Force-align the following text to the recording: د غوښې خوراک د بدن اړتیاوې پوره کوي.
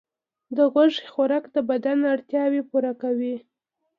د 0.55 0.57
غوښې 0.73 1.05
خوراک 1.13 1.45
د 1.55 1.57
بدن 1.69 1.97
اړتیاوې 2.13 2.61
پوره 2.69 2.93
کوي. 3.01 3.35